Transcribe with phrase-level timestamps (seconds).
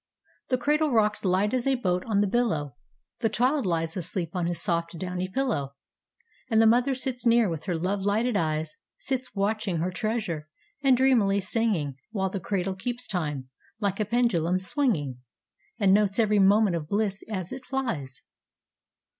[0.49, 2.75] The cradle rocks light as a boat on the billow,
[3.19, 5.75] The child lies asleep on his soft, downy pillow,
[6.49, 10.49] And the mother sits near with her love lighted eyes, Sits watching her treasure,
[10.81, 15.19] and dreamily singing, While the cradle keeps time, like a pendulum swinging,
[15.77, 18.23] And notes every moment of bliss as it flies.